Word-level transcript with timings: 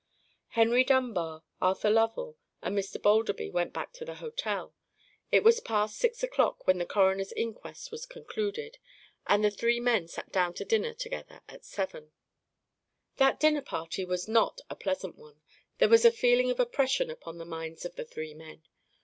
Henry 0.57 0.83
Dunbar, 0.83 1.43
Arthur 1.61 1.91
Lovell, 1.91 2.35
and 2.63 2.75
Mr. 2.75 2.99
Balderby 2.99 3.51
went 3.51 3.71
back 3.71 3.93
to 3.93 4.03
the 4.03 4.15
hotel. 4.15 4.73
It 5.31 5.43
was 5.43 5.59
past 5.59 5.95
six 5.99 6.23
o'clock 6.23 6.65
when 6.65 6.79
the 6.79 6.87
coroner's 6.87 7.31
inquest 7.33 7.91
was 7.91 8.07
concluded, 8.07 8.79
and 9.27 9.45
the 9.45 9.51
three 9.51 9.79
men 9.79 10.07
sat 10.07 10.31
down 10.31 10.55
to 10.55 10.65
dinner 10.65 10.95
together 10.95 11.41
at 11.47 11.65
seven. 11.65 12.13
That 13.17 13.39
dinner 13.39 13.61
party 13.61 14.03
was 14.03 14.27
not 14.27 14.59
a 14.71 14.75
pleasant 14.75 15.17
one; 15.19 15.43
there 15.77 15.87
was 15.87 16.03
a 16.03 16.11
feeling 16.11 16.49
of 16.49 16.59
oppression 16.59 17.11
upon 17.11 17.37
the 17.37 17.45
minds 17.45 17.85
of 17.85 17.93
the 17.95 18.03
three 18.05 18.33
men. 18.33 18.63